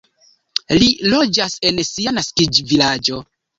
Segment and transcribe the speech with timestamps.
[0.83, 3.25] Li loĝas en sia naskiĝvilaĝo.